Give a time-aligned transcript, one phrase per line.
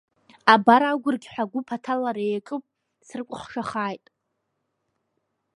[0.53, 2.63] Абар агәырқьҳәа агәыԥ аҭалара иаҿуп
[3.05, 4.05] срыкәыхшахааит.